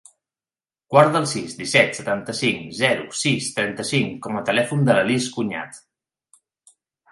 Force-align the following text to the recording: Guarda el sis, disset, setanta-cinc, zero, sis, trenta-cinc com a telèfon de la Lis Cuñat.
Guarda 0.93 1.19
el 1.23 1.27
sis, 1.31 1.53
disset, 1.59 1.91
setanta-cinc, 1.97 2.65
zero, 2.79 3.05
sis, 3.21 3.51
trenta-cinc 3.59 4.19
com 4.27 4.41
a 4.41 4.43
telèfon 4.51 4.85
de 4.91 4.99
la 5.01 5.07
Lis 5.13 5.31
Cuñat. 5.39 5.81